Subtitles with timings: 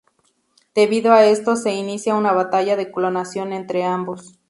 [0.73, 4.39] Debido a esto se inicia una batalla de clonación entre ambos.